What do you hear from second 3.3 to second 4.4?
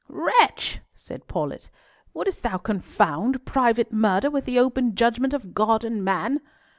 private murder